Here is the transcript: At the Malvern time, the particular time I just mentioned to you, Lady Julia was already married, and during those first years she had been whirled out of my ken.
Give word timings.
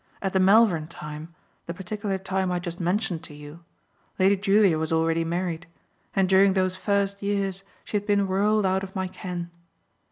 At 0.19 0.33
the 0.33 0.39
Malvern 0.39 0.87
time, 0.87 1.35
the 1.67 1.75
particular 1.75 2.17
time 2.17 2.51
I 2.51 2.57
just 2.57 2.79
mentioned 2.79 3.21
to 3.25 3.35
you, 3.35 3.63
Lady 4.17 4.35
Julia 4.35 4.79
was 4.79 4.91
already 4.91 5.23
married, 5.23 5.67
and 6.15 6.27
during 6.27 6.53
those 6.53 6.75
first 6.75 7.21
years 7.21 7.61
she 7.85 7.97
had 7.97 8.07
been 8.07 8.25
whirled 8.25 8.65
out 8.65 8.81
of 8.81 8.95
my 8.95 9.07
ken. 9.07 9.51